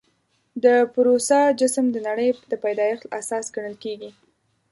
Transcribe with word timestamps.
د 0.63 0.65
پوروسا 0.93 1.41
جسم 1.59 1.85
د 1.91 1.97
نړۍ 2.07 2.29
د 2.51 2.53
پیدایښت 2.63 3.03
اساس 3.19 3.45
ګڼل 3.55 3.75
کېږي. 3.83 4.11